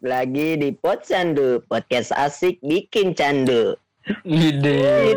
[0.00, 3.76] Balik lagi di Pot Candu, podcast asik bikin candu.
[4.24, 5.12] Ide.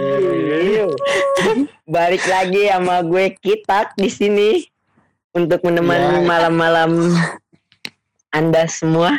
[1.95, 4.59] Balik lagi sama gue Kitak di sini
[5.31, 6.27] untuk menemani Ya.
[6.27, 7.15] malam-malam
[8.35, 9.15] Anda semua.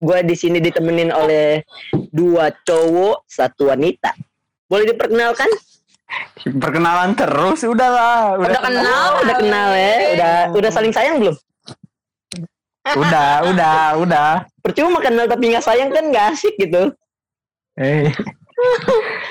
[0.00, 1.68] Gue di sini ditemenin oleh
[2.08, 4.16] dua cowok, satu wanita.
[4.72, 5.52] Boleh diperkenalkan?
[6.48, 8.40] Perkenalan terus udah lah.
[8.40, 9.92] Udah, kenal, udah kenal ya.
[10.16, 11.36] Udah udah saling sayang belum?
[12.88, 14.48] Udah, udah, udah.
[14.68, 16.92] Percuma kenal tapi nggak sayang kan nggak asik gitu.
[17.74, 18.10] Eh,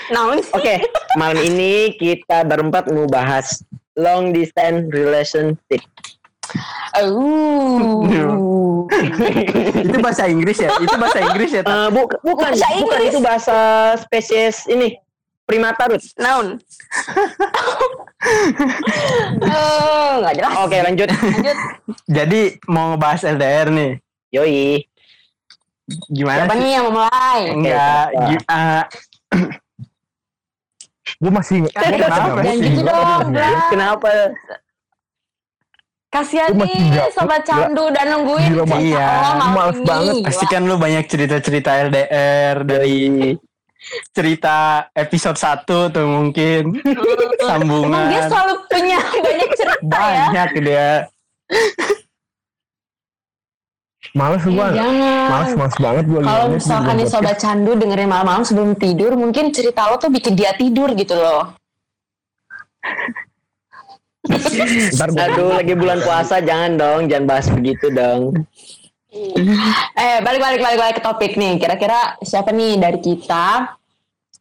[0.09, 0.79] Naon Oke,
[1.13, 3.61] malam ini kita berempat mau bahas
[3.93, 5.83] long distance relationship.
[6.95, 8.07] Oh.
[9.77, 10.71] itu bahasa Inggris ya?
[10.79, 11.61] Itu bahasa Inggris ya?
[11.61, 11.91] Tak?
[11.91, 13.11] bu- bukan, Bahasa bukan Inggris.
[13.11, 13.57] itu bahasa
[13.99, 14.95] spesies ini
[15.43, 16.07] primata Ruth.
[16.17, 16.55] Naon?
[19.39, 20.51] Eh, nggak jelas.
[20.59, 21.07] Oke, lanjut.
[21.07, 21.57] Lanjut.
[22.07, 23.91] Jadi mau ngebahas LDR nih.
[24.33, 24.83] Yoi.
[25.87, 26.59] Gimana Siapa sih?
[26.59, 27.39] nih yang mau mulai?
[27.47, 28.05] Enggak.
[28.25, 28.83] gi- ah,
[31.17, 32.37] gue masih Kenapa?
[32.37, 33.25] Jangan gitu dong.
[33.71, 34.07] Kenapa?
[36.07, 36.75] Kasihan nih
[37.09, 39.07] sobat candu dan nungguin Gila, cerita iya.
[39.35, 39.85] lo Males ini.
[39.85, 40.15] banget.
[40.23, 42.95] pasti kan lu banyak cerita-cerita LDR dari
[44.11, 44.55] cerita
[44.93, 46.79] episode 1 tuh mungkin.
[47.39, 47.87] Sambungan.
[47.87, 50.25] Emang dia selalu punya banyak cerita ya?
[50.25, 50.89] Banyak dia.
[54.13, 55.27] Males gue Eh, jangan.
[55.27, 59.87] males males banget gue Kalau misalkan nih sobat candu dengerin malam-malam sebelum tidur, mungkin cerita
[59.87, 61.55] lo tuh bikin dia tidur gitu loh.
[64.27, 68.43] ntar gue Aduh, lagi bulan puasa jangan dong, jangan bahas begitu dong.
[69.95, 71.55] Eh, balik balik balik balik ke topik nih.
[71.57, 73.71] Kira-kira siapa nih dari kita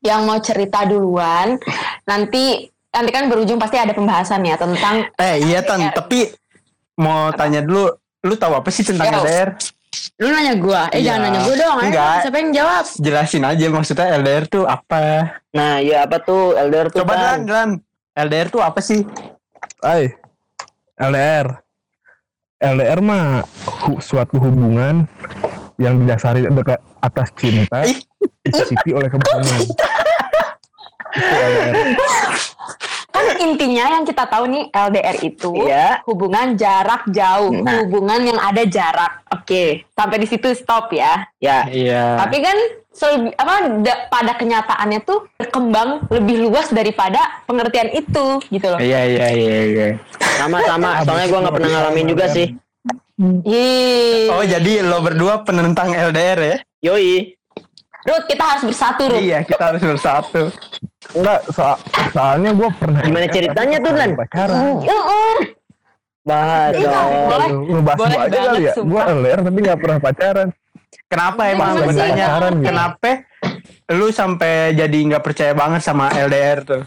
[0.02, 1.56] yang mau cerita duluan?
[2.04, 6.28] Nanti nanti kan berujung pasti ada pembahasan ya tentang Eh iya Tan, tapi
[6.96, 7.92] mau tanya dulu,
[8.26, 9.22] lu tahu apa sih tentang Yo.
[9.22, 9.50] LDR?
[10.16, 10.82] lu nanya gua.
[10.90, 11.14] Eh, Iya.
[11.14, 11.76] jangan nanya gua dong.
[11.78, 12.16] Ayo, Enggak.
[12.20, 12.84] siapa yang jawab?
[12.98, 15.02] Jelasin aja maksudnya LDR tuh apa?
[15.50, 17.00] Nah, ya apa tuh LDR tuh?
[17.00, 17.38] Coba Tan?
[17.40, 17.68] Dan, Dan.
[18.18, 19.04] LDR tuh apa sih?
[19.78, 20.12] Ay,
[20.96, 21.60] LDR
[22.56, 23.44] LDR mah
[23.84, 25.04] hu- suatu hubungan
[25.76, 28.00] yang didasari dekat atas cinta Ih.
[28.40, 29.74] disisipi oleh kebohongan itu
[31.36, 31.88] LDR Kan
[33.38, 36.00] intinya yang kita tahu nih LDR itu Iya.
[36.04, 37.80] hubungan jarak jauh, Nah.
[37.80, 39.26] hubungan yang ada jarak.
[39.28, 41.26] Oke, sampai di situ stop ya.
[41.36, 42.16] Ya, Iya.
[42.18, 42.56] Tapi kan
[42.90, 48.78] selebi- apa da- pada kenyataannya tuh berkembang lebih luas daripada pengertian itu gitu loh.
[48.78, 49.88] Iya iya iya iya.
[50.36, 51.00] sama-sama.
[51.00, 52.48] Soalnya gue nggak pernah ngalamin juga sih.
[53.42, 54.28] Yeay.
[54.28, 56.56] Oh jadi lo berdua penentang LDR ya?
[56.84, 57.32] Yoi.
[58.04, 59.18] Ruth, kita harus bersatu, Ruth.
[59.18, 60.42] Iya kita harus bersatu.
[61.12, 61.80] Enggak so-
[62.10, 64.10] soalnya gue pernah Gimana ceritanya tuh, Lan?
[64.14, 65.36] pacaran Heeh.
[66.22, 67.10] Bahas Iya, dong.
[67.24, 67.48] boleh.
[67.70, 70.48] ngebahas Boleh aja kali ya gue LDR tapi nggak pernah pacaran
[71.06, 71.86] Kenapa emang Kenapa sih?
[71.86, 72.26] sebenarnya?
[72.26, 72.66] Pacaran gitu.
[72.66, 73.10] Kenapa
[73.88, 76.82] lu sampai jadi nggak percaya banget sama LDR tuh?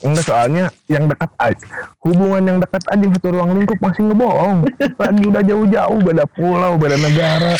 [0.00, 1.66] enggak soalnya yang dekat aja
[2.00, 4.64] hubungan yang dekat aja satu ruang lingkup masih ngebohong
[4.96, 7.52] lagi udah jauh-jauh beda pulau beda negara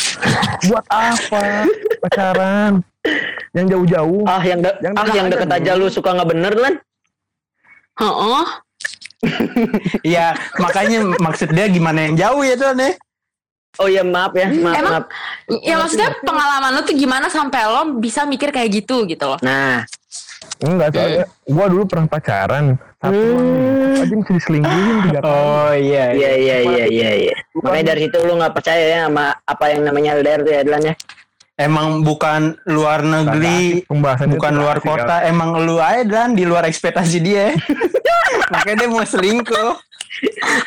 [0.65, 1.69] buat apa
[2.01, 2.81] pacaran
[3.51, 5.57] yang jauh-jauh Ah yang de- Yang ah dekat yang aja deket dulu.
[5.57, 6.73] aja lu suka nggak bener lan?
[7.93, 8.43] Heeh.
[10.03, 12.93] Iya makanya maksud dia gimana yang jauh ya tuh nih?
[13.77, 15.05] Oh ya maaf ya, maaf Emang- maaf.
[15.61, 19.39] Ya maksudnya pengalaman lu tuh gimana sampai lo bisa mikir kayak gitu gitu loh.
[19.39, 19.85] Nah,
[20.59, 23.97] Enggak soalnya gua dulu pernah pacaran satu Hmm.
[23.97, 25.31] aja mesti diselingkuhin tiga kali.
[25.31, 26.05] Oh iya.
[26.11, 27.35] iya iya iya iya iya.
[27.55, 30.81] Makanya dari situ lu nggak percaya ya sama apa yang namanya LDR tuh ya Lan
[30.83, 30.95] ya?
[31.61, 37.21] Emang bukan luar negeri, bukan luar asik, kota, emang lu aja dan di luar ekspektasi
[37.21, 37.53] dia.
[38.51, 39.77] Makanya dia mau selingkuh.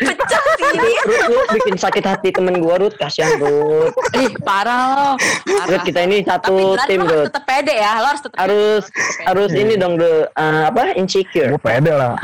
[0.00, 0.94] Pecah sih.
[1.04, 3.92] Ruth, lu bikin sakit hati temen gua Ruth, kasihan Ruth.
[4.16, 5.10] Ih, parah lo.
[5.20, 5.66] Parah.
[5.68, 7.26] Ruth kita ini Tapi satu Glenn, tim lo harus Ruth.
[7.28, 8.84] tetap pede ya, lo harus tetap Harus
[9.28, 11.52] harus ini dong the uh, apa insecure.
[11.52, 12.16] Gua pede lah.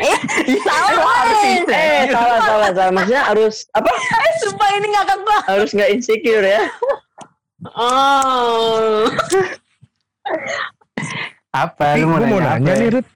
[0.00, 0.18] Eh,
[0.62, 1.02] salah.
[1.02, 1.66] harus eh.
[1.74, 3.90] Eh salah salah salah maksudnya harus apa?
[3.92, 5.44] Eh, sumpah ini ngakak banget.
[5.50, 6.62] Harus nggak insecure ya?
[7.64, 9.06] Oh.
[11.52, 11.94] Apa?
[11.94, 13.06] Ih, Lu mau gua mau nanya, nanya nih Rut.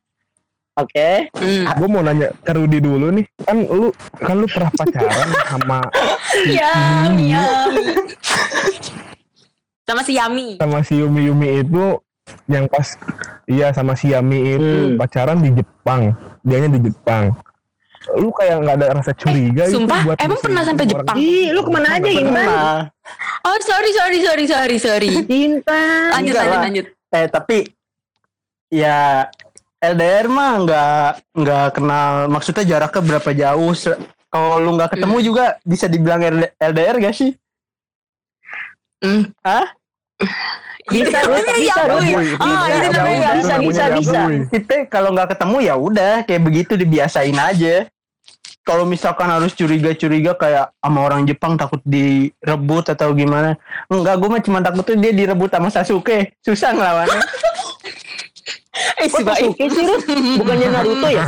[0.76, 1.08] Oke.
[1.32, 1.64] Hmm.
[1.74, 3.24] Gua mau nanya ke Rudi dulu nih.
[3.42, 5.78] Kan lu kan lu pernah pacaran sama
[6.44, 6.72] Ya,
[7.10, 7.44] ya.
[9.86, 10.58] Sama si Yami.
[10.58, 12.02] sama si Yumi Yumi itu
[12.50, 12.98] yang pas
[13.46, 14.98] iya sama si Yami itu Hmm.
[14.98, 16.10] pacaran di Jepang.
[16.42, 17.30] Dianya di Jepang.
[18.14, 20.00] Lu kayak nggak ada rasa curiga gitu sumpah?
[20.06, 21.16] buat Emang pernah sampai Jepang?
[21.18, 22.48] Ih, lu ke mana aja Intan?
[23.42, 25.10] Oh, sorry, sorry, sorry, sorry, sorry.
[25.44, 26.14] Intan.
[26.14, 26.62] Lanjut, Enggak lanjut, lah.
[26.62, 26.86] lanjut.
[27.10, 27.58] Eh tapi
[28.70, 28.98] ya
[29.78, 33.72] LDR mah nggak nggak kenal maksudnya jaraknya berapa jauh.
[34.26, 36.20] Kalau lu nggak ketemu juga bisa dibilang
[36.58, 37.30] LDR gak sih?
[39.00, 39.30] Hmm.
[39.40, 39.70] Hah?
[40.86, 41.74] Bisa, bisa,
[42.38, 44.20] Ah, Bisa, bisa, bisa, bisa.
[44.50, 47.90] Kita kalau nggak ketemu ya udah kayak begitu dibiasain aja
[48.66, 53.54] kalau misalkan harus curiga-curiga kayak sama orang Jepang takut direbut atau gimana
[53.86, 57.22] enggak gue mah cuma takut tuh dia direbut sama Sasuke susah ngelawannya
[58.96, 59.24] Eh, si.
[59.24, 60.04] Sasuke sih, Ruth?
[60.36, 61.24] Bukannya Naruto ya?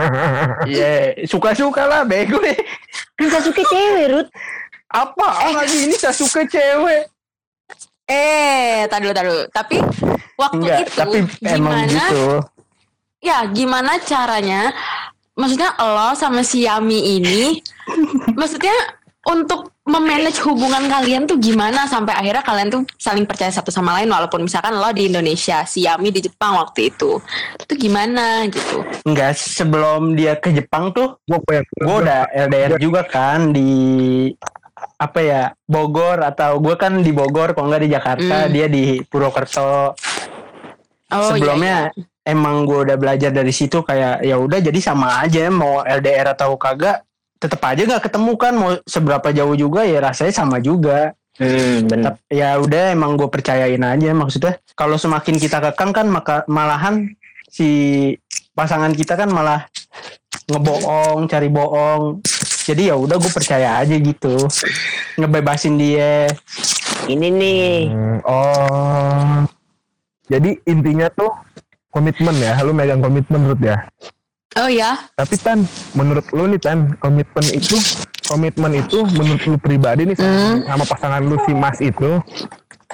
[0.72, 0.92] Iya
[1.24, 2.56] suka-suka lah bego deh
[3.12, 4.30] Kan Sasuke cewek, Ruth.
[4.88, 7.12] apa lagi ini Sasuke cewek
[8.04, 9.44] Eh, tadi dulu, dulu.
[9.48, 9.76] Tapi
[10.34, 11.86] waktu enggak itu tapi emang gimana?
[12.08, 12.24] gitu
[13.20, 14.74] Ya, gimana caranya?
[15.32, 17.56] Maksudnya lo sama si Yami ini,
[18.38, 18.74] maksudnya
[19.22, 24.06] untuk memanage hubungan kalian tuh gimana sampai akhirnya kalian tuh saling percaya satu sama lain
[24.06, 27.18] walaupun misalkan lo di Indonesia, si Yami di Jepang waktu itu.
[27.58, 28.82] Itu gimana gitu?
[29.02, 31.38] enggak sebelum dia ke Jepang tuh gue
[31.82, 34.30] udah LDR juga kan di
[34.98, 38.50] apa ya Bogor atau gue kan di Bogor kalau nggak di Jakarta Hmm.
[38.50, 39.94] dia di Purwokerto
[41.12, 45.46] Oh, sebelumnya iya, emang gue udah belajar dari situ kayak ya udah jadi sama aja
[45.48, 47.02] mau LDR atau kagak
[47.36, 52.12] tetap aja nggak ketemu kan mau seberapa jauh juga ya rasanya sama juga Hmm, benar.
[52.12, 57.08] Tetap- ya udah emang gue percayain aja maksudnya kalau semakin kita kekang kan maka malahan
[57.48, 58.12] si
[58.52, 59.64] pasangan kita kan malah
[60.44, 62.20] ngebohong cari bohong
[62.62, 64.44] jadi ya udah gue percaya aja gitu
[65.16, 66.28] ngebebasin dia
[67.02, 67.74] Ini nih.
[67.88, 69.36] Hmm, oh.
[70.28, 71.32] Jadi intinya tuh
[71.92, 73.76] komitmen ya, lu megang komitmen Ruth ya.
[74.52, 77.76] Oh ya, Tapi Tan, menurut lu nih Tan, komitmen itu
[78.22, 80.58] komitmen itu menurut lu pribadi nih sama, Hmm.
[80.66, 82.20] sama pasangan lu si Mas itu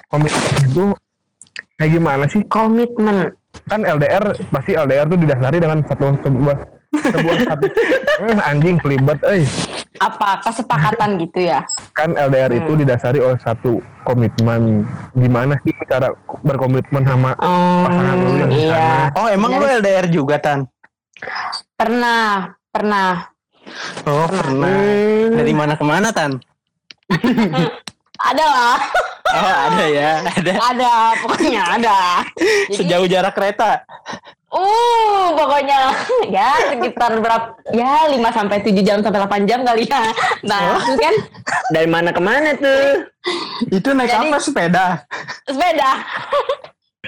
[0.06, 0.84] komitmen itu
[1.74, 2.42] kayak gimana sih?
[2.44, 3.34] komitmen.
[3.66, 6.56] Kan LDR pasti LDR tuh didasari dengan satu sebuah
[6.92, 7.66] sebuah satu
[8.24, 9.42] Eh, anjing kelibet eh
[9.96, 11.64] Apa kesepakatan gitu ya?
[11.90, 12.80] kan LDR itu Hmm.
[12.80, 19.10] didasari oleh satu komitmen gimana sih cara berkomitmen sama Pasangan lu yang iya.
[19.12, 20.68] oh emang lu LDR juga tan
[21.74, 23.26] Pernah, pernah.
[24.04, 25.34] oh pernah Hmm.
[25.34, 26.36] dari mana ke mana tan
[28.18, 28.78] Ada lah,
[29.30, 30.92] oh ada ya ada ada,
[31.22, 31.98] pokoknya ada.
[32.66, 33.86] Jadi, sejauh jarak kereta
[34.58, 35.80] uh, pokoknya
[36.36, 37.54] ya sekitar berapa?
[37.70, 40.02] Ya 5 sampai 7 jam sampai 8 jam kali ya.
[40.42, 41.14] Nah, terus kan
[41.70, 43.06] Dari mana ke mana tuh?
[43.68, 44.86] itu naik Jadi- apa sepeda
[45.46, 45.90] sepeda.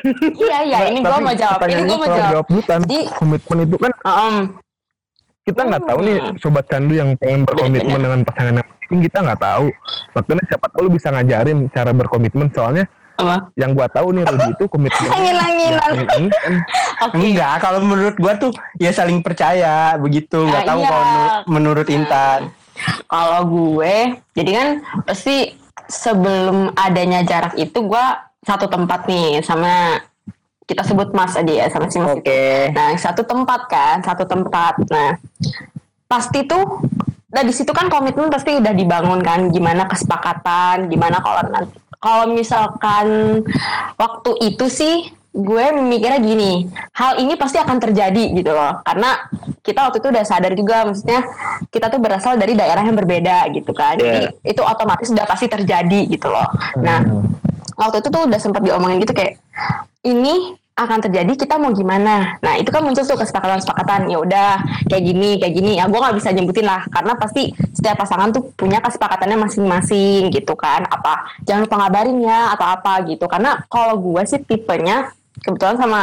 [0.40, 1.60] iya, iya, ini gua mau jawab.
[1.64, 2.44] Ini gua mau jawab.
[2.48, 4.34] Jadi- komitmen itu kan Um,
[5.42, 6.36] kita nggak tahu nih Hmm.
[6.38, 9.66] sobat candu yang pengen berkomitmen dengan pasangan yang kita nggak tahu
[10.12, 12.84] makanya siapa tahu lu bisa ngajarin cara berkomitmen soalnya
[13.22, 13.36] apa?
[13.54, 15.80] yang gua tahu nih Rudy itu komitmen Angin-anginan.
[15.82, 16.54] angin-anginan.
[17.00, 17.14] Oke.
[17.16, 20.88] enggak kalau menurut gua tuh ya saling percaya begitu nggak Ah, tahu iya.
[20.88, 22.40] kalau menur- menurut Intan
[23.06, 23.96] Kalau gue,
[24.32, 24.68] jadi kan
[25.04, 25.52] pasti
[25.84, 28.04] sebelum adanya jarak itu gue
[28.40, 30.00] satu tempat nih sama
[30.62, 32.14] kita sebut Mas aja ya sama si Mas.
[32.14, 32.70] Oke.
[32.70, 34.80] Nah satu tempat kan, satu tempat.
[34.86, 35.18] Nah
[36.06, 36.80] pasti tuh,
[37.28, 42.32] nah di situ kan komitmen pasti udah dibangun kan, gimana kesepakatan, gimana kalau nanti kalau
[42.32, 43.40] misalkan
[44.00, 49.14] waktu itu sih gue mikirnya gini, hal ini pasti akan terjadi gitu loh, karena
[49.62, 51.22] kita waktu itu udah sadar juga, maksudnya
[51.70, 56.10] kita tuh berasal dari daerah yang berbeda gitu kan, jadi itu otomatis udah pasti terjadi
[56.10, 56.50] gitu loh.
[56.82, 57.06] Nah
[57.78, 59.38] waktu itu tuh udah sempat diomongin gitu kayak
[60.02, 64.50] ini akan terjadi kita mau gimana nah itu kan muncul tuh kesepakatan-kesepakatan ya udah
[64.88, 68.50] kayak gini kayak gini ya gue nggak bisa nyebutin lah karena pasti setiap pasangan tuh
[68.56, 73.96] punya kesepakatannya masing-masing gitu kan apa jangan lupa ngabarin ya atau apa gitu karena kalau
[74.00, 76.00] gue sih tipenya kebetulan sama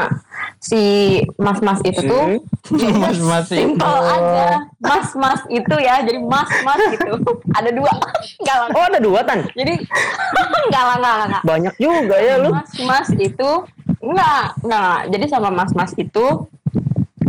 [0.58, 0.82] si
[1.38, 2.42] mas-mas itu tuh
[2.74, 3.78] Mas-mas itu.
[3.78, 7.22] simple aja mas-mas itu ya jadi mas-mas gitu
[7.54, 9.46] ada dua lah Oh ada dua tan.
[9.54, 9.78] jadi
[10.68, 11.42] enggak, enggak.
[11.46, 12.52] Banyak juga ya lu.
[12.52, 13.50] Mas Mas itu
[14.00, 14.98] enggak enggak.
[15.12, 16.26] Jadi sama Mas Mas itu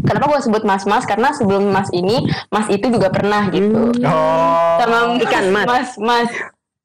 [0.04, 3.92] kenapa gue sebut Mas Mas karena sebelum Mas ini Mas itu juga pernah gitu.
[3.92, 5.66] oh Sama Ikan mas.
[5.66, 6.30] Mas Mas.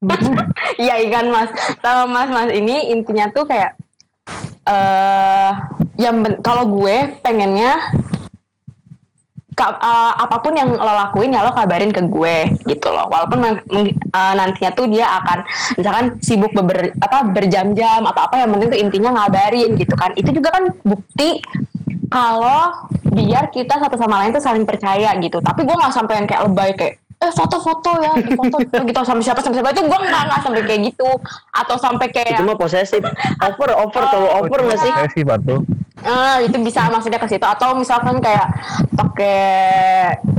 [0.82, 1.48] Iya ikan Mas.
[1.80, 3.76] Sama Mas Mas ini intinya tuh kayak
[4.64, 5.50] eh
[5.96, 7.76] yang ben- kalau gue pengennya
[9.54, 13.06] ka- eh, apa pun yang lo lakuin ya lo kabarin ke gue gitu loh.
[13.08, 13.54] Walaupun eh,
[14.34, 15.38] nantinya tuh dia akan
[15.78, 20.10] misalkan sibuk beber, apa berjam-jam atau apa yang penting tuh intinya ngabarin gitu kan.
[20.18, 21.38] Itu juga kan bukti
[22.10, 25.38] kalau biar kita satu sama lain tuh saling percaya gitu.
[25.38, 28.56] Tapi gue nggak sampai yang kayak lebay kayak eh foto-foto ya foto.
[28.90, 29.70] Gitu sama siapa sama siapa.
[29.70, 31.08] Itu gue nggak nggak sampai kayak gitu.
[31.54, 33.00] Atau sampai kayak Itu mah posesif.
[33.38, 34.92] Over over kalau over nggak sih?
[34.92, 35.62] saya sih batu
[36.04, 37.42] Ah, itu bisa maksudnya ke situ.
[37.42, 38.46] Atau misalkan kayak
[38.92, 39.40] pakai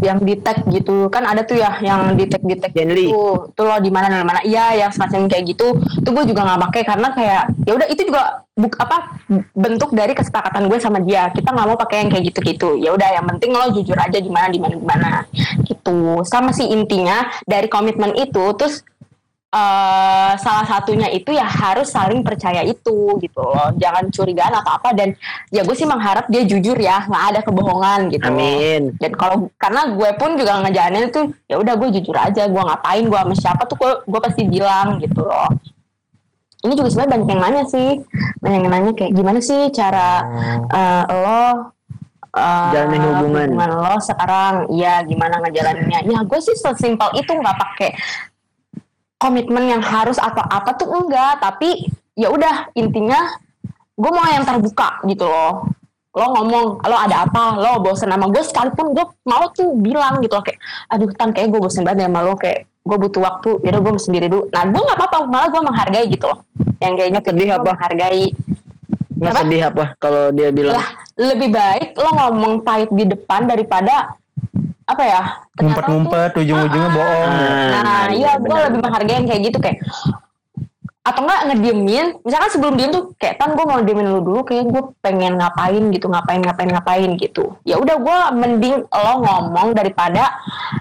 [0.05, 1.10] yang detect gitu.
[1.10, 3.10] Kan ada tuh ya yang detect detect Genly.
[3.10, 4.41] gitu tuh lo di mana di mana.
[4.45, 5.74] Iya yang semacam kayak gitu.
[6.05, 9.19] Tuh gue juga nggak pakai karena kayak ya udah itu juga buk apa
[9.51, 11.34] bentuk dari kesepakatan gue sama dia.
[11.34, 14.22] Kita nggak mau pakai yang kayak gitu gitu ya udah yang penting lo jujur aja
[14.22, 15.12] di mana di mana di mana.
[15.65, 16.22] Gitu.
[16.29, 18.86] Sama sih intinya dari komitmen itu terus
[19.56, 24.92] eh salah satunya itu ya harus saling percaya itu gitu loh jangan curigaan atau apa
[24.92, 25.16] dan
[25.48, 28.36] ya gue sih mengharap dia jujur ya nggak ada kebohongan gitu loh.
[28.36, 28.92] Amin.
[29.00, 33.08] dan kalau karena gue pun juga ngejalanin itu ya udah gue jujur aja gue ngapain
[33.08, 35.48] gue sama siapa tuh gue, gue pasti bilang gitu loh
[36.68, 37.90] ini juga sebenarnya banyak yang nanya sih
[38.44, 40.10] banyak yang nanya kayak gimana sih cara
[40.68, 41.72] eh, lo
[42.36, 43.50] eh, Jalanin hubungan.
[43.72, 47.96] lo sekarang iya gimana ngejalaninnya ya gue sih sesimpel itu nggak pakai
[49.25, 53.41] komitmen yang harus atau apa tuh enggak tapi ya udah intinya
[53.98, 55.65] gue mau yang terbuka gitu loh.
[56.15, 57.58] Lo ngomong lo ada apa?
[57.58, 60.62] Lo bosen sama gue sekalipun gue mau tuh bilang gitu loh kayak
[60.94, 64.29] aduh tan kayak gue bosen banget sama lo kayak gue butuh waktu ya gue sendiri
[64.29, 64.46] dulu.
[64.53, 66.39] Nah gue nggak apa-apa malah gue menghargai gitu loh.
[66.79, 67.70] Yang kayaknya Sedih apa?
[67.74, 68.25] menghargai.
[69.15, 70.77] Nggak sedih apa kalau dia bilang?
[70.77, 74.15] Lah lebih baik lo ngomong pahit di depan daripada
[74.86, 75.22] apa ya?
[75.58, 77.32] Ngumpet-ngumpet ujung-ujungnya bohong
[77.74, 79.80] Ah, Nah, iya gue lebih menghargai yang kayak gitu kayak
[81.06, 84.65] atau enggak ngediemin misalkan sebelum diem tuh kayak tan gue mau diemin lu dulu kayak
[84.74, 87.54] gue pengen ngapain gitu ngapain ngapain ngapain gitu.
[87.62, 90.34] Ya udah gue mending lo ngomong daripada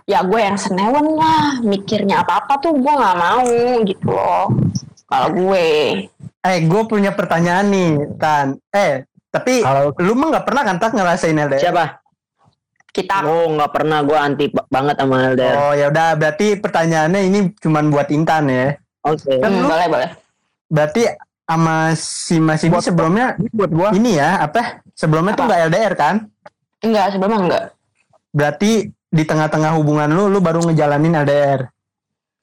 [0.08, 3.44] ya gue yang senewen lah mikirnya apa apa tuh gue nggak mau
[3.84, 4.49] gitu loh.
[5.04, 5.68] Kalau gue.
[6.40, 8.56] Eh gue punya pertanyaan nih tan.
[8.73, 12.00] Eh tapi Kalau lu mah nggak pernah kan tak ngerasain LDR siapa?
[12.94, 15.54] Kita Oh nggak pernah gue anti ba- banget sama LDR.
[15.58, 18.78] oh ya udah berarti pertanyaannya ini cuman buat Intan ya?
[19.02, 19.34] Oke.
[19.36, 20.10] Kan Hmm, lu- boleh boleh.
[20.66, 21.02] Berarti
[21.44, 23.88] sama si Mas ini sebelumnya Ini buat gua.
[23.90, 24.80] ini ya apa?
[24.92, 25.50] Sebelumnya tuh Apa?
[25.50, 26.14] nggak LDR kan?
[26.80, 27.64] Enggak sebelumnya enggak.
[28.30, 31.66] Berarti di tengah-tengah hubungan lu lu baru ngejalanin LDR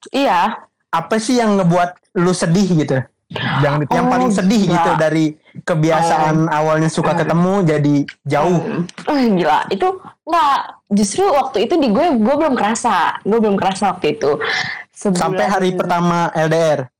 [0.10, 0.56] iya.
[0.90, 3.00] Apa sih yang ngebuat lu sedih gitu
[3.34, 4.76] jangan yang Oh, paling sedih enggak.
[4.76, 5.26] gitu dari
[5.62, 8.60] kebiasaan awalnya suka ketemu jadi jauh.
[9.06, 9.64] Oh, gila.
[9.68, 9.88] Itu
[10.22, 10.56] nggak
[10.90, 13.20] justru waktu itu di gue gue belum kerasa.
[13.22, 14.36] Gue belum kerasa waktu itu.
[14.92, 16.92] Sebulan- sampai hari pertama LDR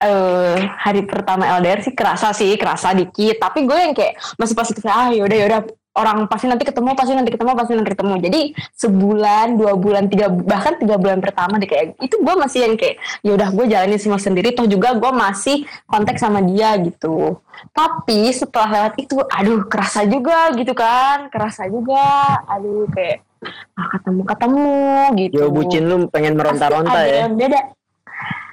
[0.00, 3.36] eh hari pertama LDR sih kerasa sih kerasa dikit.
[3.36, 7.30] Tapi gue yang kayak masih positif ah yaudah yaudah orang pasti nanti ketemu pasti nanti
[7.34, 8.14] ketemu pasti nanti ketemu.
[8.22, 8.40] Jadi
[8.78, 12.96] sebulan dua bulan tiga bahkan tiga bulan pertama deh kayak itu gue masih yang kayak
[13.26, 14.54] yaudah gue jalanin semua sendiri.
[14.54, 17.42] Toh juga gue masih kontak sama dia gitu.
[17.74, 21.26] Tapi setelah lewat itu aduh kerasa juga gitu kan.
[21.26, 22.38] Kerasa juga.
[22.46, 23.26] Aduh kayak
[23.74, 24.74] ah, ketemu ketemu
[25.18, 25.34] gitu.
[25.42, 27.26] Yo bucin lu pengen meronta-ronta ya.
[27.26, 27.60] yang beda.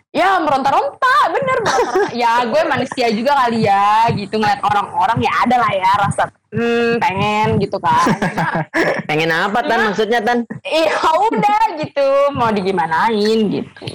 [0.10, 2.10] Ya meronta-ronta bener meronta-ronta.
[2.18, 4.42] ya gue manusia juga kali ya gitu.
[4.42, 8.08] Ngeliat orang-orang ya ada lah ya rasa hmm pengen gitu kan.
[9.10, 9.92] Pengen apa tan?
[9.92, 10.48] Maksudnya tan?
[10.86, 10.96] ya
[11.28, 13.88] udah gitu mau digimanain gitu.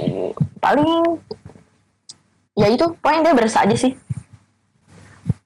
[0.59, 1.17] Paling
[2.53, 3.93] ya itu pokoknya dia berasa aja sih.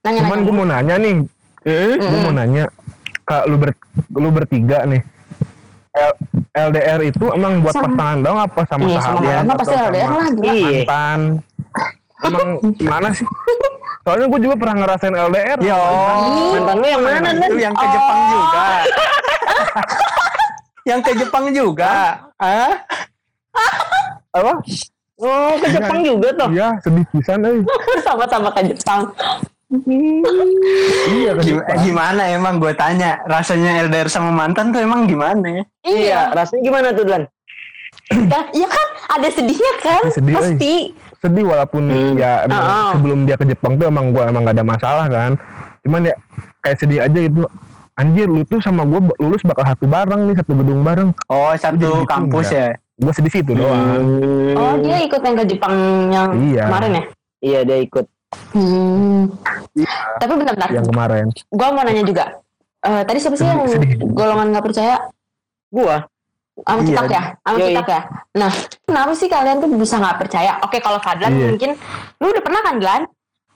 [0.03, 1.15] Nanya cuman gue mau nanya nih.
[1.63, 1.93] Hmm?
[1.97, 2.63] gue mau nanya
[3.23, 3.71] kak lu ber
[4.11, 5.03] lu bertiga nih.
[5.97, 6.19] L-
[6.69, 7.89] LDR itu emang buat Sama.
[7.89, 10.61] pasangan dong apa sama iya sama sahabat mama pasti atau LDR sama lah Iya.
[10.61, 11.19] mantan?
[12.19, 12.47] Emang
[12.79, 13.25] gimana sih
[14.07, 15.75] soalnya gue juga pernah ngerasain LDR Yo,
[16.55, 17.29] Mantan lu yang mana?
[17.43, 18.63] Lu yang ke Jepang juga.
[20.85, 21.93] yang ke Jepang juga.
[22.37, 22.71] Ah?
[24.31, 24.53] apa
[25.17, 26.47] Oh ke Jepang juga tuh.
[26.47, 27.59] iya sedih pisan eh
[27.99, 29.11] sama-sama ke Jepang
[31.11, 31.67] iya ke Gim- Jepang.
[31.67, 35.63] eh, gimana emang gue tanya rasanya LDR sama mantan tuh emang gimana ya?
[35.83, 36.19] Iya.
[36.31, 37.23] Rasanya gimana tuh dan?
[38.07, 40.73] ya, ya kan ada sedihnya kan Sedih, pasti
[41.19, 42.13] sedih walaupun Hmm.
[42.15, 42.91] ya emang Oh.
[42.93, 45.31] sebelum dia ke Jepang tuh emang gue emang gak ada masalah kan
[45.81, 46.15] cuman ya
[46.59, 47.45] kayak sedih aja gitu
[47.93, 51.75] anjir lu tuh sama gue lulus bakal satu bareng nih satu gedung bareng Oh, satu
[51.75, 52.59] gitu kampus enggak?
[52.59, 52.69] ya.
[52.97, 54.53] gue sedih situ doang Hmm.
[54.55, 55.75] oh dia ikut yang ke Jepang
[56.07, 56.63] yang Iya.
[56.65, 57.03] kemarin ya
[57.37, 58.05] Iya dia ikut.
[58.51, 59.29] Hmm.
[60.17, 62.25] Tapi bentar-bentar, yang kemarin gue mau nanya juga.
[62.79, 63.93] Eh, tadi siapa sih yang Sedih.
[64.09, 64.97] golongan nggak percaya?
[65.69, 66.01] Gua.
[66.57, 67.01] Sama Iya.
[67.05, 67.23] Ya?
[67.37, 67.67] Sama Yoi.
[67.69, 68.01] Citak ya?
[68.33, 70.51] Nah, kenapa sih kalian tuh bisa nggak percaya?
[70.61, 71.47] Oke, kalau Fadlan Iya.
[71.47, 71.71] mungkin,
[72.17, 73.03] lu udah pernah kan, Glan?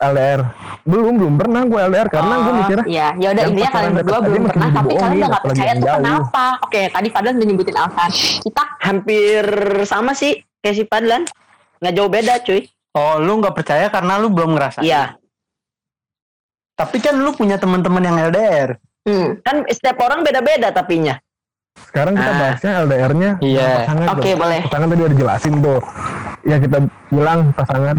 [0.02, 0.42] LDR
[0.82, 4.20] belum belum pernah gue LDR karena gue Oh, mikirnya Iya, ya udah intinya kalian berdua
[4.20, 5.98] belum pernah, tapi kalian udah nggak percaya tuh jauh.
[6.02, 6.46] kenapa?
[6.66, 8.10] Oke, tadi Fadlan udah nyebutin alasan.
[8.42, 9.44] Citak, Hampir
[9.86, 11.22] sama sih kayak si Padlan.
[11.78, 12.62] Nggak jauh beda cuy.
[12.92, 14.82] Oh, lu nggak percaya karena lu belum ngerasain.
[14.82, 15.04] Iya.
[16.74, 18.82] Tapi kan lu punya teman-teman yang LDR.
[19.06, 19.46] hmm.
[19.46, 21.14] Kan setiap orang beda-beda tapinya.
[21.82, 22.38] Sekarang kita Ah.
[22.38, 23.68] bahasnya LDR-nya Iya.
[23.82, 24.38] pasangan Oke, tuh.
[24.38, 24.60] boleh.
[24.64, 25.80] pasangan tadi udah jelasin tuh
[26.42, 26.78] ya kita
[27.10, 27.96] bilang pasangan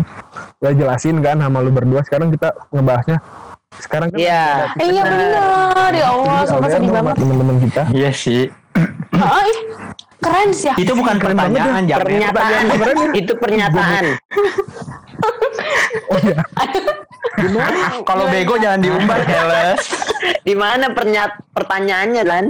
[0.58, 3.18] udah jelasin kan sama lu berdua sekarang kita ngebahasnya
[3.78, 4.44] sekarang kan Iya.
[4.66, 8.42] ada Eh, iya benar ya Allah sumpah LDR sedih sama banget teman-teman kita Iya sih.
[9.12, 9.58] Ih,
[10.18, 12.02] keren sih ya Itu bukan Keren pertanyaan, Jamet.
[12.02, 12.64] Pernyataan.
[13.20, 14.04] itu pernyataan.
[16.06, 16.36] oh iya
[18.02, 19.80] Kalau bego jangan diumbar, Keles.
[20.40, 22.44] Di mana pernyat pertanyaannya lan?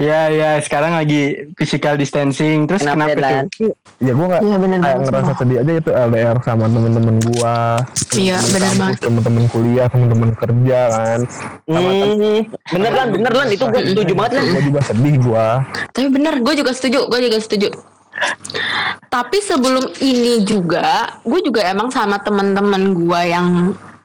[0.00, 0.50] Iya, iya.
[0.58, 2.64] Sekarang lagi physical distancing.
[2.64, 3.72] Terus Kenapa, kenapa, tuh?
[4.00, 7.56] ya gue nggak Iya, kayak banget, ngerasa sedih aja itu LDR sama temen-temen gua
[8.10, 8.96] Iya, kampus, banget.
[8.98, 11.20] temen-temen kuliah temen-temen kerja kan
[11.68, 12.40] Hmm,
[12.72, 13.46] bener lan, bener lan.
[13.50, 14.44] Itu gue setuju banget lan.
[14.48, 15.46] gue juga sedih gua
[15.92, 17.68] Tapi bener, gue juga setuju, gue juga setuju.
[19.06, 23.48] Tapi sebelum ini juga, gue juga emang sama teman-teman gue yang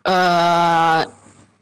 [0.03, 0.99] eh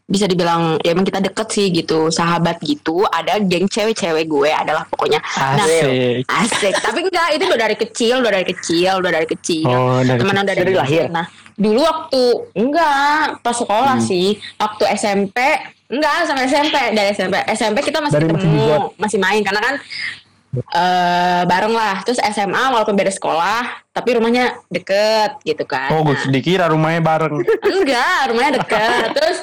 [0.04, 3.02] bisa dibilang ya emang kita deket sih gitu, sahabat gitu.
[3.06, 5.24] Ada geng cewek-cewek gue adalah pokoknya.
[5.34, 6.28] Nah, Asik.
[6.28, 6.74] asik.
[6.78, 9.66] Tapi enggak, itu udah dari kecil, udah dari kecil, udah dari kecil.
[9.66, 11.08] Oh, dari Temenan udah dari lahir?
[11.08, 12.22] Nah, dulu waktu
[12.54, 14.06] enggak pas sekolah Hmm.
[14.06, 15.38] sih, waktu SMP
[15.88, 18.68] enggak sampai SMP dari SMP SMP kita masih Dari masih ketemu
[18.98, 19.76] masih main karena kan
[20.54, 26.14] eh bareng lah terus SMA walaupun beda sekolah tapi rumahnya deket gitu kan Oh, gue
[26.14, 27.42] Nah, dikira rumahnya bareng.
[27.64, 29.38] enggak rumahnya deket terus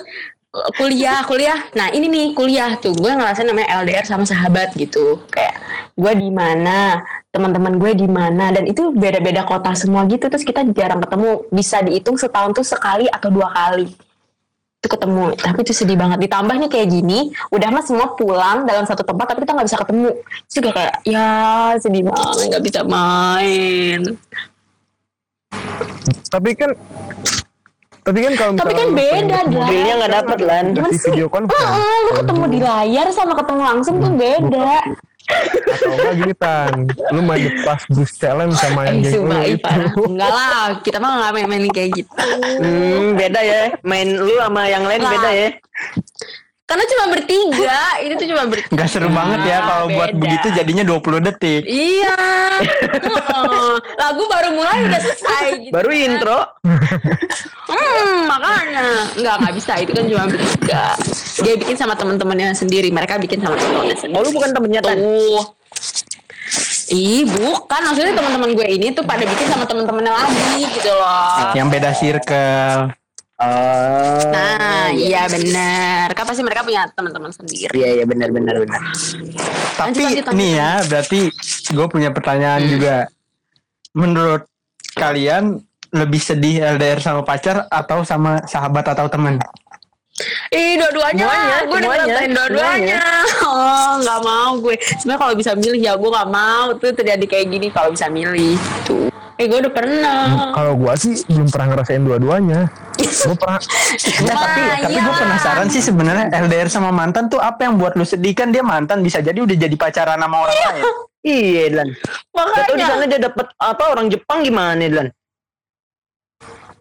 [0.51, 1.59] kuliah kuliah.
[1.79, 2.95] Nah ini nih kuliah tuh.
[2.95, 5.23] Gue ngerasain namanya LDR sama sahabat gitu.
[5.31, 5.63] Kayak
[5.95, 10.27] gue di mana teman-teman gue di mana dan itu beda-beda kota semua gitu.
[10.27, 11.47] Terus kita jarang ketemu.
[11.55, 13.95] Bisa dihitung setahun tuh sekali atau dua kali.
[14.83, 15.39] Itu ketemu.
[15.39, 16.19] Tapi itu sedih banget.
[16.27, 19.79] Ditambah nih kayak gini udah mah semua pulang dalam satu tempat tapi kita nggak bisa
[19.79, 20.09] ketemu.
[20.19, 21.27] Terus juga kayak ya
[21.79, 24.01] sedih banget nggak bisa main.
[26.31, 26.71] Tapi kan
[28.11, 30.65] tapi kan kalau tapi kan beda dah Mobilnya nggak dapet lan.
[30.75, 31.11] Gimana kasih sih?
[31.15, 34.75] video conference Heeh, lu ketemu di layar sama ketemu langsung tuh beda.
[35.31, 40.03] atau enggak gini tan lu main the pas boost challenge sama yang geng lu itu.
[40.11, 42.11] Enggak lah, kita mah nggak main-main kayak gitu.
[42.59, 43.63] Hmm, beda ya.
[43.87, 45.49] Main lu sama yang lain beda ya.
[46.71, 48.79] Karena cuma bertiga, ini tuh cuma bertiga.
[48.79, 51.63] Gak seru banget ya kalau buat begitu jadinya 20 detik.
[51.67, 52.15] Iya.
[52.63, 53.75] Heeh.
[54.07, 55.75] Lagu baru mulai udah selesai gitu.
[55.75, 56.39] Baru intro.
[57.67, 58.87] Hmm, makanya
[59.19, 60.85] nggak nggak bisa itu kan cuma bertiga.
[61.43, 64.15] Dia bikin sama teman-temannya sendiri, mereka bikin sama teman-temannya sendiri.
[64.15, 64.95] Oh lu bukan temennya tan?
[64.95, 65.43] Tuh.
[66.91, 71.55] Ih, bukan maksudnya teman-teman gue ini tuh pada bikin sama teman-temannya lagi gitu loh.
[71.55, 73.00] Yang beda circle.
[73.41, 74.21] Oh.
[74.29, 76.13] Nah, iya benar.
[76.13, 77.73] Kan pasti mereka punya teman-teman sendiri.
[77.73, 78.81] Iya iya benar benar benar.
[79.81, 80.37] Tapi lanjut, lanjut.
[80.37, 81.21] nih ya, berarti
[81.73, 82.71] gue punya pertanyaan Hmm.
[82.71, 82.97] juga.
[83.97, 84.45] Menurut
[84.93, 85.57] kalian
[85.91, 89.41] lebih sedih LDR sama pacar atau sama sahabat atau teman?
[90.51, 91.25] Ih, dua-duanya.
[91.25, 93.01] Semuanya, gue udah ngerasain dua-duanya.
[93.43, 94.75] Oh, nggak mau gue.
[94.97, 98.55] Sebenarnya kalau bisa milih ya gue nggak mau tuh terjadi kayak gini kalau bisa milih.
[98.83, 99.09] Tuh.
[99.35, 100.53] Eh, gue udah pernah.
[100.53, 102.69] kalau gua sih belum pernah ngerasain dua-duanya
[103.25, 103.57] gua pernah
[104.21, 105.01] Ya, tapi Nah, tapi iya.
[105.01, 108.61] gue penasaran sih sebenarnya LDR sama mantan tuh apa yang buat lu sedih kan dia
[108.61, 110.85] mantan bisa jadi udah jadi pacaran sama orang lain.
[111.23, 111.89] Iya lan.
[112.31, 113.07] Gak tau di sana Makanya.
[113.09, 115.09] dia dapet apa orang Jepang gimana lan?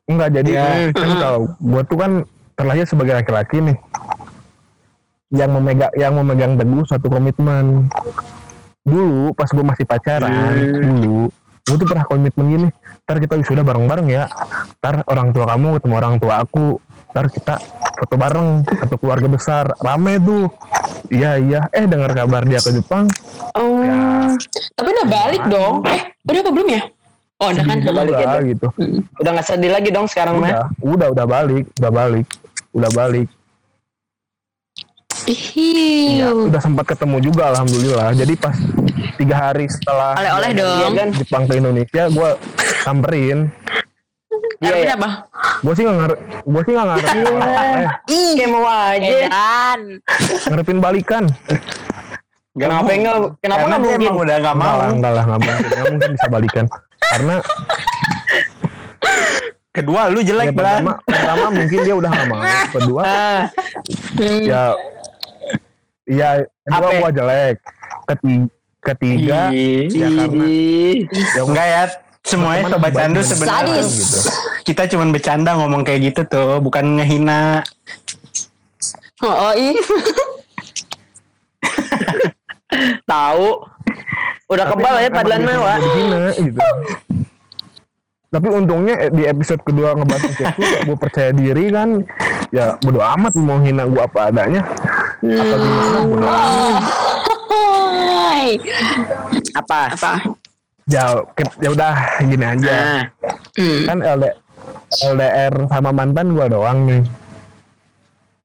[0.04, 0.64] Enggak jadi Ya.
[0.92, 2.12] kan kalau gua tuh kan
[2.60, 3.78] terlahir sebagai laki-laki nih
[5.32, 7.88] yang memegang yang memegang teguh satu komitmen
[8.84, 10.28] dulu pas gua masih pacaran
[10.84, 11.32] dulu
[11.64, 12.68] gua tuh pernah komitmen gini
[13.08, 14.28] ntar kita wisuda bareng-bareng ya
[14.84, 17.56] ntar orang tua kamu ketemu orang tua aku ntar kita
[17.96, 20.52] foto bareng satu keluarga besar rame tuh
[21.08, 23.08] iya iya eh dengar kabar dia ke Jepang
[23.58, 23.82] Oh.
[24.78, 25.82] Tapi udah balik dong.
[25.84, 26.82] Eh, udah apa belum ya?
[27.42, 27.78] Oh, udah kan.
[27.82, 28.44] Udah balik ya, udah Dok?
[28.46, 28.68] gitu
[29.20, 30.48] Udah gak sedih lagi dong sekarang mah.
[30.48, 32.26] udah udah udah balik udah balik
[32.72, 33.30] udah balik
[35.26, 36.18] Ih.
[36.18, 38.18] Ya, udah sempat ketemu juga alhamdulillah.
[38.18, 38.56] Jadi pas
[39.14, 40.94] tiga hari setelah Oleh-oleh Iya dong.
[40.96, 41.10] kan?
[41.14, 42.30] Jepang ke Indonesia, gue
[42.82, 43.40] samperin.
[44.58, 44.94] Iya, iya.
[44.96, 45.30] apa?
[45.62, 49.06] Gue sih nggak ngar- gue sih nggak ngarepin, eh, Ih, kayak mau aja.
[49.22, 49.82] Edan.
[50.48, 51.24] ngarepin balikan.
[52.52, 53.18] Kenapa enggak?
[53.40, 54.00] Kenapa enggak mungkin?
[54.02, 54.78] emang udah gak Enggak mau.
[54.80, 56.66] lah, enggak lah, nggak mungkin, nggak mungkin bisa balikan.
[57.00, 57.36] Karena
[59.80, 60.84] Kedua lu ya, jelek Blan.
[60.84, 62.42] pertama, pertama mungkin dia udah mau.
[62.76, 63.42] Kedua, Ah,
[64.44, 64.64] ya,
[66.06, 66.30] ya
[66.68, 67.56] kedua gue jelek.
[68.04, 68.48] Ketiga,
[68.82, 70.46] ketiga ya karena
[71.14, 71.84] ya, Enggak ya,
[72.22, 74.20] semuanya sobat baik candu sebenarnya gitu.
[74.66, 77.64] kita cuma bercanda ngomong kayak gitu tuh, bukan ngehina.
[79.22, 79.54] Oh, oh.
[83.06, 83.48] Tahu.
[84.50, 85.78] Udah kebal ya bisa mewah.
[86.34, 86.66] gitu.
[88.30, 90.44] Tapi untungnya eh, di episode kedua ngebahas itu
[90.86, 92.06] gue percaya diri kan
[92.50, 94.62] ya bodo amat mau hina gue apa adanya
[95.20, 96.84] apa gimana bodo amat.
[98.00, 98.48] Hai.
[99.52, 99.80] Apa?
[99.92, 100.14] Apa?
[100.86, 101.22] ya
[101.58, 103.02] ya udah gini aja Nah,
[103.54, 103.82] Hmm.
[103.86, 104.26] kan LD,
[105.06, 107.02] LDR sama mantan gua doang nih.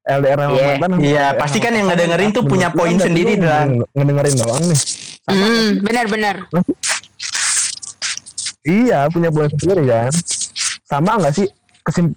[0.04, 0.66] LDR sama Iya.
[0.70, 0.90] mantan.
[0.98, 4.80] Iya, pasti kan yang ngedengerin tuh punya gua poin sendiri, nge- Ngedengerin doang nih.
[5.24, 6.36] Hmm, benar-benar.
[8.64, 10.10] Iya, punya poin sendiri kan.
[10.82, 11.46] Sama nggak sih
[11.82, 12.16] kesim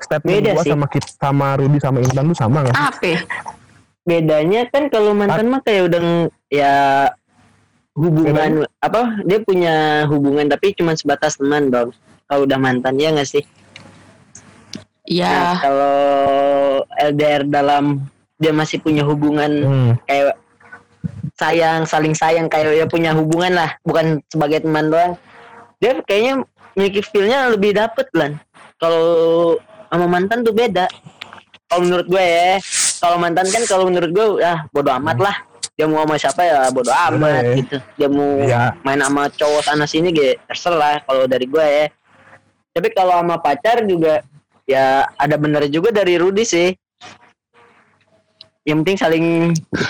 [0.00, 0.70] statement gua sih.
[0.70, 2.86] sama Kit sama Rudi sama Intan tuh sama nggak sih?
[2.88, 3.04] Apa?
[3.04, 3.20] ya?
[4.00, 6.74] bedanya kan kalau mantan mah kayak udah ng- ya
[7.92, 9.74] hubungan apa dia punya
[10.06, 11.92] hubungan tapi cuma sebatas teman dong
[12.24, 13.44] kalau udah mantan ya nggak sih
[15.04, 15.60] Nah, Iya.
[15.60, 15.96] kalau
[17.04, 18.00] LDR dalam
[18.34, 19.92] dia masih punya hubungan Hmm.
[20.02, 20.40] kayak
[21.34, 25.20] sayang saling sayang kayak ya punya hubungan lah bukan sebagai teman doang
[25.78, 26.42] dia kayaknya
[26.74, 28.38] memiliki feelnya lebih dapet lan.
[28.78, 29.56] Kalau
[29.90, 30.86] sama mantan tuh beda.
[31.68, 32.56] Kalau menurut gue ya
[32.98, 35.36] kalau mantan kan kalau menurut gue ya bodo amat lah.
[35.78, 37.52] Dia mau sama siapa ya bodo amat ya.
[37.54, 37.76] gitu.
[37.94, 38.74] Dia mau Iya.
[38.82, 41.86] main sama cowok sana sini gitu terserah kalau dari gue ya.
[42.74, 44.22] Tapi kalau sama pacar juga
[44.68, 46.68] ya ada bener juga dari Rudi sih
[48.68, 49.24] yang penting saling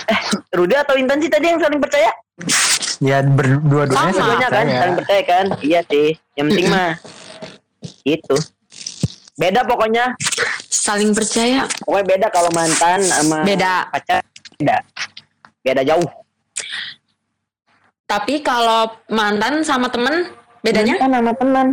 [0.06, 0.20] eh
[0.52, 2.14] Rudi atau Intan sih tadi yang saling percaya
[2.98, 4.38] Ya berdua-duanya Sama.
[4.38, 6.94] Keduanya kan saling percaya kan iya sih yang penting mah
[8.04, 8.36] itu
[9.34, 10.14] beda pokoknya
[10.68, 11.66] Saling percaya.
[11.80, 13.86] pokoknya beda kalau mantan sama Beda.
[13.88, 14.22] pacar
[14.56, 14.76] beda
[15.60, 16.08] beda jauh
[18.04, 20.96] Tapi kalau mantan sama temen bedanya?
[20.96, 21.66] mantan sama teman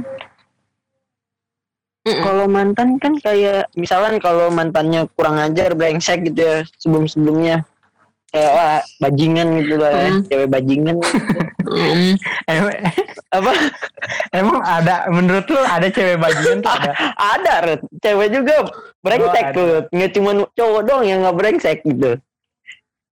[2.05, 2.21] Mm-mm.
[2.21, 7.65] kalau mantan kan kayak misalkan kalau mantannya kurang ajar brengsek gitu ya sebelum sebelumnya
[8.27, 10.97] kayak wah bajingan gitu lah ya cewek bajingan
[11.65, 12.13] Mm.
[12.45, 12.77] Em-
[13.31, 13.51] apa
[14.31, 16.93] Emang ada menurut lu ada cewek bajingan tuh ada?
[17.33, 17.81] ada Rut.
[17.97, 18.55] cewek juga
[19.01, 22.21] brengsek Oh, tuh nggak cuma cowok doang yang nggak brengsek gitu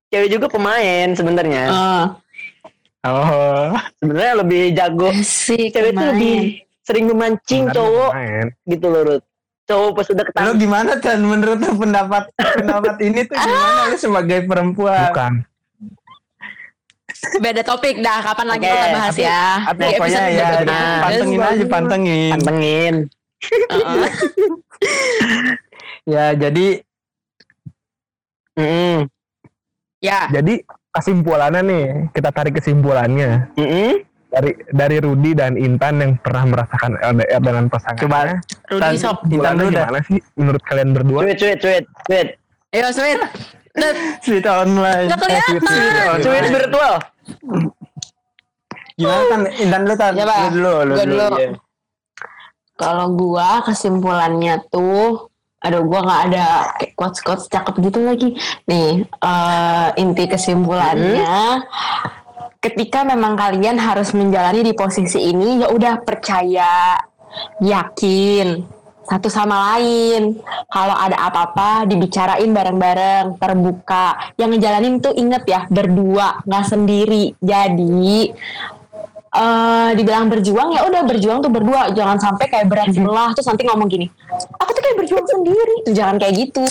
[0.08, 2.06] cewek juga pemain sebenarnya Oh,
[3.04, 3.74] Oh.
[3.98, 5.74] sebenarnya lebih jago asik.
[5.74, 6.14] cewek tuh lumayan.
[6.14, 6.38] lebih
[6.84, 8.48] sering memancing Benar, cowok main.
[8.66, 9.24] gitu loh Rut.
[9.64, 13.96] cowok pas udah Lu ketangkep gimana Chan menurut lu pendapat pendapat ini tuh gimana lu
[13.98, 15.08] sebagai perempuan?
[15.10, 15.34] Bukan.
[17.36, 18.20] Beda topik dah.
[18.22, 19.44] Kapan lagi Oke, kita bahas tapi- ya?
[19.64, 20.82] tapi Di Pokoknya ya berikutnya.
[21.00, 22.32] pantengin aja pantengin.
[22.34, 22.96] pantengin
[23.66, 24.04] Heeh.
[26.06, 26.84] Ya jadi
[28.54, 29.08] Mm-mm.
[29.98, 30.28] Ya.
[30.30, 34.04] Jadi kesimpulannya nih, kita tarik kesimpulannya Mm-mm.
[34.34, 38.02] Dari dari Rudi dan Intan yang pernah merasakan LDR dengan pasangan.
[38.02, 38.20] coba
[38.68, 39.18] Rudi sok.
[39.30, 39.86] Intan dulu dah.
[39.86, 41.20] gimana sih menurut kalian berdua?
[41.22, 42.28] Sweet, sweet, sweet, sweet.
[42.74, 43.20] Ayo sweet.
[43.74, 45.10] Net, Sweet online.
[45.10, 45.54] Nggak kelihatan.
[45.58, 46.50] Eh, Sweet online.
[46.52, 46.94] virtual.
[48.94, 50.12] Gimana kan Intan lu tan?
[50.14, 51.28] Coba, Lu dulu, lu gua dulu.
[51.36, 51.50] iya.
[52.74, 58.30] Kalau gua kesimpulannya tuh aduh gua nggak ada kayak quotes quotes cakep gitu lagi
[58.68, 61.64] nih eh, inti kesimpulannya
[62.64, 66.96] ketika memang kalian harus menjalani di posisi ini ya udah percaya
[67.60, 68.64] yakin
[69.04, 70.40] satu sama lain.
[70.72, 74.16] Kalau ada apa-apa dibicarain bareng-bareng terbuka.
[74.40, 77.36] Yang ngejalanin tuh inget ya berdua nggak sendiri.
[77.44, 78.32] Jadi
[79.34, 81.92] eh dibilang berjuang ya udah berjuang tuh berdua.
[81.92, 83.36] Jangan sampai kayak berat sebelah.
[83.36, 84.08] Terus nanti ngomong gini
[84.56, 85.76] aku tuh kayak berjuang sendiri.
[85.84, 86.66] Tuh jangan kayak gitu.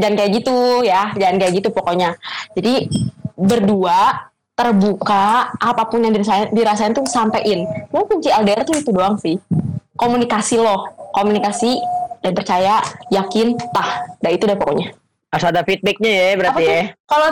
[0.00, 2.16] Jangan kayak gitu ya jangan kayak gitu pokoknya.
[2.56, 2.88] Jadi
[3.36, 7.68] berdua terbuka apa pun yang dirasain, dirasain tuh sampein.
[7.92, 9.36] Mau kunci LDR tuh itu doang sih.
[9.96, 11.80] Komunikasi loh komunikasi
[12.20, 12.80] dan percaya
[13.12, 14.96] yakin tah dah itu deh pokoknya.
[15.32, 16.82] Harus ada feedbacknya ya berarti ya.
[17.04, 17.30] kalau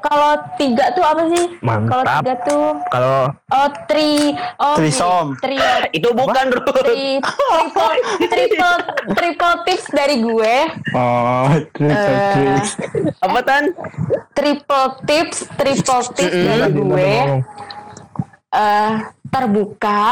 [0.00, 3.18] kalau tiga tuh apa sih kalau tiga tuh Kalau
[3.50, 5.34] Oh, tri, oh, Trisom.
[5.36, 5.58] Tri,
[5.96, 6.70] Itu bukan Ruth.
[6.86, 8.76] tri, triple, triple,
[9.12, 10.54] triple tips dari gue.
[10.94, 12.70] Oh, triple Eh, tricks.
[13.18, 13.64] Apa tan?
[14.32, 16.86] Triple tips, triple tips dari Intan gue.
[16.86, 17.40] ngomong.
[18.50, 18.92] eh
[19.26, 20.02] terbuka,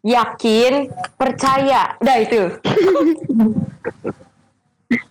[0.00, 1.94] yakin, percaya.
[1.98, 2.42] Udah itu.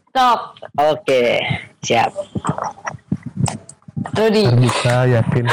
[0.08, 0.40] Stop.
[0.78, 1.44] Oke,
[1.80, 2.12] siap.
[4.14, 4.44] Rudi.
[4.46, 5.46] terbuka yakin.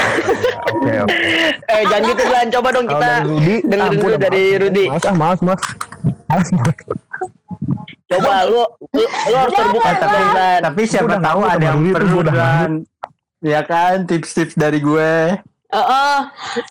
[0.72, 1.16] Oke oke.
[1.72, 4.60] Eh jangan gitu Lan, coba dong kita dari Rudi, dengerin ampun, dulu dari maaf.
[4.60, 4.84] Rudi.
[4.92, 5.60] Maaf ah, maaf maaf.
[6.28, 6.76] Maaf maaf.
[8.12, 8.62] Coba lu
[8.92, 10.60] lu, lu harus terbuka Jangan, tapi Lan.
[10.60, 12.70] Tapi siapa Udah tahu ada yang perlu dan
[13.40, 15.40] ya kan tips-tips dari gue.
[15.72, 16.18] Eh, eh.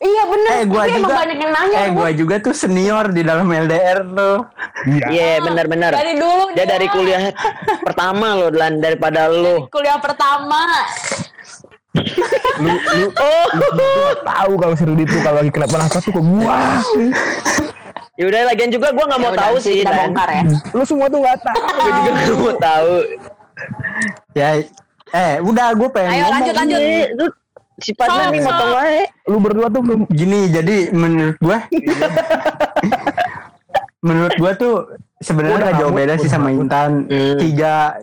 [0.06, 0.50] iya bener.
[0.54, 1.78] Eh, gua Tapi emang juga- banyak yang nanya.
[1.82, 4.46] Eh, gue juga tuh senior di dalam LDR tuh.
[4.86, 5.06] Iya.
[5.10, 5.92] Iya benar-benar.
[5.98, 7.34] Dari dulu Dia dari kuliah
[7.82, 9.66] pertama lo Lan daripada lu.
[9.74, 10.62] kuliah pertama.
[12.62, 13.46] Lu lu Oh.
[13.52, 13.68] lu
[14.24, 16.80] tahu kalau si Rudi tuh kalau lagi kenapa-napa tuh ke gua.
[18.20, 20.44] Ya udah lagian juga gua nggak mau Ya udah, tahu sih kita bongkar ya.
[20.72, 21.60] Lu semua tuh nggak tahu.
[21.76, 22.94] Gua juga nggak mau tahu.
[24.38, 24.50] Ya
[25.12, 26.80] eh udah gue pengen Ayo lanjut lanjut.
[27.20, 27.26] Lu
[27.82, 29.02] sifatnya nih motong wae.
[29.28, 31.58] Lu berdua tuh belum gini jadi menurut gue
[34.02, 34.76] menurut gue tuh
[35.22, 36.50] sebenarnya Udah nggak jauh beda sih sama.
[36.56, 37.06] Intan.
[37.12, 37.38] Hmm.
[37.38, 38.00] Tiga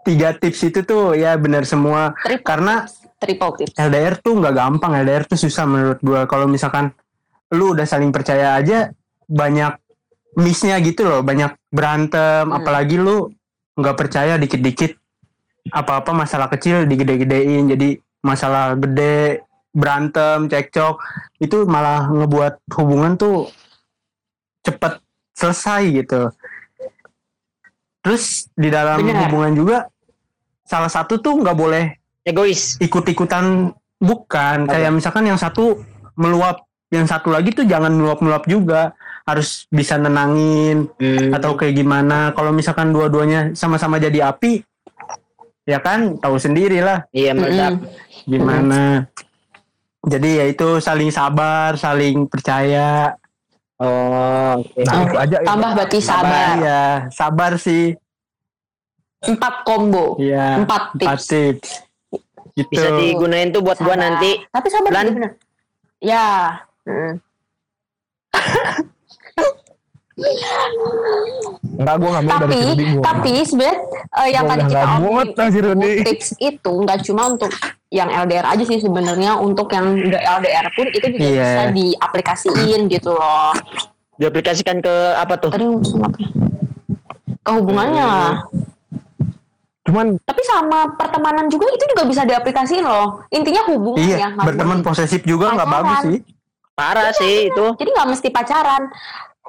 [0.00, 2.16] tiga tips itu tuh ya benar semua.
[2.42, 2.99] Karena tips.
[3.20, 3.76] Triple tips.
[3.76, 6.24] LDR tuh nggak gampang, LDR tuh susah menurut gua.
[6.24, 6.90] Kalau misalkan
[7.52, 8.88] lu udah saling percaya aja
[9.28, 9.76] banyak
[10.40, 12.56] missnya gitu loh, banyak berantem, Hmm.
[12.56, 13.28] apalagi lu
[13.76, 14.96] nggak percaya dikit-dikit
[15.70, 20.98] apa-apa masalah kecil digede-gedein jadi masalah gede berantem cekcok
[21.38, 23.46] itu malah ngebuat hubungan tuh
[24.66, 24.98] cepet
[25.36, 26.32] selesai gitu
[28.00, 29.28] terus di dalam Benar.
[29.28, 29.78] hubungan juga
[30.64, 31.84] salah satu tuh nggak boleh
[32.22, 32.76] Egois.
[32.78, 34.70] ikut-ikutan bukan Apa?
[34.70, 35.80] kayak misalkan yang satu
[36.14, 41.30] meluap yang satu lagi tuh jangan meluap-meluap juga harus bisa nenangin Hmm.
[41.30, 44.60] atau kayak gimana kalau misalkan dua-duanya sama-sama jadi api
[45.64, 47.78] ya kan tahu sendiri lah Iya meledak.
[47.78, 48.26] Mm-mm.
[48.26, 48.82] gimana
[50.02, 53.14] jadi ya itu saling sabar saling percaya
[53.80, 54.76] Oh, oke.
[54.84, 55.36] Nah, itu aja.
[55.40, 56.52] Tambah berarti sabar.
[56.58, 57.96] ya sabar sih
[59.22, 60.16] Empat combo.
[60.16, 61.88] ya Empat empat tips.
[62.52, 64.04] Gitu Bisa digunain tuh buat gua Sabar.
[64.04, 64.30] nanti.
[64.46, 65.06] Tapi sabar Lan.
[65.10, 65.32] bener.
[65.98, 66.26] Ya.
[66.82, 67.12] Mm.
[71.72, 73.02] Enggak, gue ngambil dari tapi Rudy gua.
[73.02, 73.78] tapi sebenarnya
[74.12, 75.92] eh, yang Gua tadi kita omongin lah si Rudy.
[76.04, 77.50] tips itu nggak cuma untuk
[77.88, 81.40] yang LDR aja sih sebenarnya untuk yang udah LDR pun itu juga Iya.
[81.40, 83.56] bisa diaplikasiin gitu loh.
[84.14, 85.48] Diaplikasikan ke apa tuh?
[85.48, 86.18] Tadi ngomong apa?
[87.40, 88.32] Ke hubungannya lah.
[89.90, 93.26] Cuman Tapi sama pertemanan juga itu juga bisa diaplikasiin loh.
[93.34, 94.28] Intinya hubungan iya ya.
[94.38, 96.20] berteman posesif juga nggak bagus sih
[96.78, 97.66] Parah sih itu.
[97.76, 98.86] Jadi nggak mesti pacaran.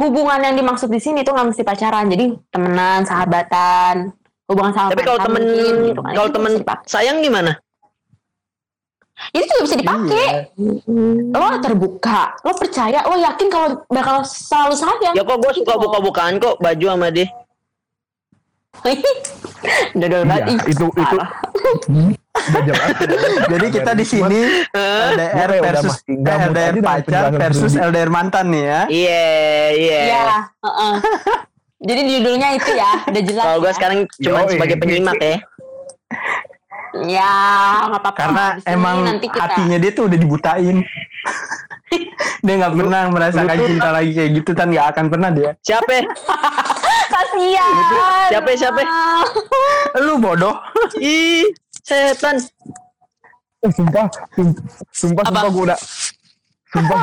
[0.01, 2.09] Hubungan yang dimaksud di sini tuh nggak mesti pacaran.
[2.09, 4.09] Jadi temenan, sahabatan,
[4.49, 5.41] hubungan sama Tapi kalau temen
[5.85, 6.11] gitu kan.
[6.17, 6.51] kalau Itu temen
[6.89, 7.53] sayang gimana?
[9.37, 10.27] itu juga bisa dipakai.
[10.57, 11.37] Iya.
[11.37, 15.13] Lo terbuka, lo percaya, lo yakin kalau bakal selalu sayang.
[15.13, 15.83] Ya kok gue suka Gitu.
[15.85, 17.29] buka-bukaan kok baju sama dia.
[19.99, 20.47] Dodol iya, banget.
[20.49, 21.17] ih, itu itu?
[23.51, 24.39] Jadi kita di sini
[24.73, 27.73] LDR versus LDR pacar versus.
[27.77, 28.81] LDR mantan nih ya.
[28.89, 29.27] Iya,
[29.77, 29.99] iya.
[30.01, 30.25] Iya,
[30.65, 30.95] heeh.
[31.81, 33.43] Jadi judulnya itu ya, udah jelas.
[33.45, 33.75] Kalau gue ya.
[33.77, 35.37] sekarang cuma sebagai penyimak ya.
[37.07, 37.33] Ya,
[37.87, 38.19] nggak apa-apa.
[38.19, 39.41] Karena emang nanti kita.
[39.45, 40.77] hatinya dia tuh udah dibutain.
[42.45, 45.51] dia nggak pernah merasakan cinta lagi kayak gitu kan nggak akan pernah dia.
[45.61, 46.05] Siapa?
[47.21, 47.73] Kasian.
[48.27, 48.81] Siapa, siapa?
[49.99, 50.55] Lu bodoh.
[50.97, 51.45] Ih,
[51.79, 52.41] setan.
[53.61, 55.29] Oh, sumpah, sumpah, sumpah, Apa?
[55.29, 55.79] sumpah gue udah
[56.71, 56.99] Sumpah,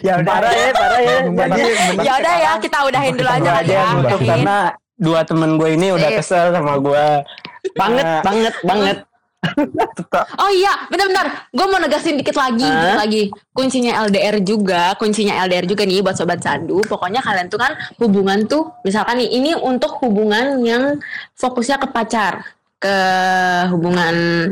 [0.00, 1.16] ya udah Parah ya, parah ya.
[1.26, 1.60] Jadi
[2.00, 4.16] Ya udah ya, kita udahin dulu aja aja ya.
[4.16, 4.56] karena
[4.96, 6.16] dua temen gue ini udah Iya.
[6.16, 7.06] kesel sama gue.
[7.74, 8.22] Banget, Nah,
[8.64, 8.96] banget,
[10.36, 11.48] Oh iya, benar-benar.
[11.48, 12.76] Gue mau negasin dikit lagi, Hah?
[12.76, 13.22] dikit lagi.
[13.50, 16.84] Kuncinya LDR juga, kuncinya LDR juga nih buat sobat sandu.
[16.84, 21.00] Pokoknya kalian tuh kan hubungan tuh, misalkan nih, ini untuk hubungan yang
[21.34, 22.44] fokusnya ke pacar,
[22.76, 22.94] ke
[23.68, 24.48] hubungan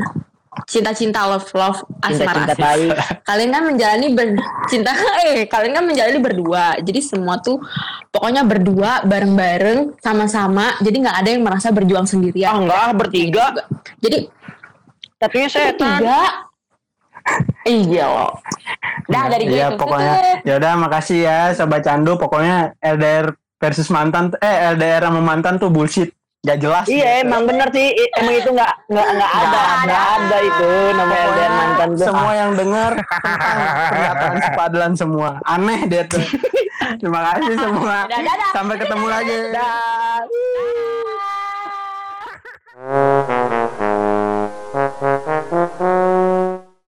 [0.67, 2.89] cinta-cinta love love asmara Cinta-cinta tai.
[3.29, 4.91] kalian kan menjalani bercinta
[5.23, 7.63] eh kalian kan menjalani berdua jadi semua tuh
[8.11, 13.45] pokoknya berdua bareng-bareng sama-sama jadi nggak ada yang merasa berjuang Ah, sendirian enggak, bertiga.
[13.97, 14.27] jadi
[15.19, 16.47] tapi saya tiga.
[17.67, 18.31] Iya loh.
[19.11, 19.83] Dah iya, dari ya, gitu.
[19.83, 20.13] pokoknya.
[20.47, 22.15] Ya udah makasih ya sobat Candu.
[22.15, 26.15] Pokoknya LDR versus mantan eh LDR sama mantan tuh bullshit.
[26.39, 26.87] Gak jelas.
[26.87, 27.27] Iya gitu.
[27.27, 29.97] emang bener sih emang itu nggak nggak nggak ada Gak ada.
[30.15, 32.05] ada itu nama LDR mantan tuh.
[32.07, 33.59] Semua yang dengar tentang
[33.91, 36.23] pernyataan sepadan semua aneh dia tuh.
[37.03, 38.07] Terima kasih semua.
[38.55, 39.35] Sampai ketemu lagi.
[39.51, 40.23] Dadah.